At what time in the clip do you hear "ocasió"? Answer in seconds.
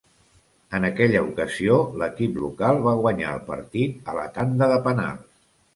1.25-1.77